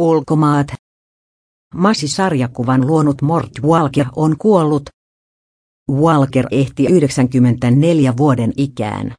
[0.00, 0.66] Ulkomaat.
[1.74, 4.82] Masi-sarjakuvan luonut Mort Walker on kuollut.
[5.90, 9.14] Walker ehti 94 vuoden ikään.